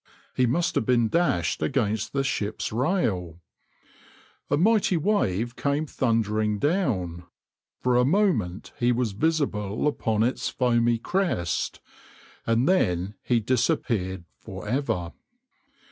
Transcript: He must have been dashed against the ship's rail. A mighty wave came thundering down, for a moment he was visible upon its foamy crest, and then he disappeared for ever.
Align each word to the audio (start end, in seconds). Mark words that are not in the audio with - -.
He 0.33 0.47
must 0.47 0.73
have 0.73 0.83
been 0.87 1.09
dashed 1.09 1.61
against 1.61 2.11
the 2.11 2.23
ship's 2.23 2.71
rail. 2.71 3.39
A 4.49 4.57
mighty 4.57 4.97
wave 4.97 5.55
came 5.55 5.85
thundering 5.85 6.57
down, 6.57 7.25
for 7.77 7.95
a 7.97 8.03
moment 8.03 8.73
he 8.79 8.91
was 8.91 9.11
visible 9.11 9.87
upon 9.87 10.23
its 10.23 10.49
foamy 10.49 10.97
crest, 10.97 11.81
and 12.47 12.67
then 12.67 13.13
he 13.21 13.39
disappeared 13.39 14.23
for 14.39 14.67
ever. 14.67 15.13